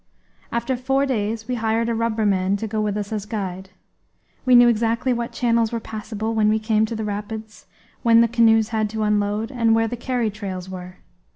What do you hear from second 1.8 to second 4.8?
a rubberman to go with us as guide. We knew